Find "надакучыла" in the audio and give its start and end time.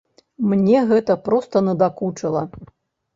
1.67-2.43